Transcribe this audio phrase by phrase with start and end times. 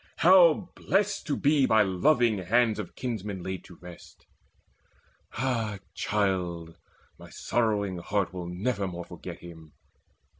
[0.17, 4.25] How blest to be By loving hands of kinsmen laid to rest!
[5.33, 6.75] Ah child,
[7.19, 9.73] my sorrowing heart will nevermore Forget him!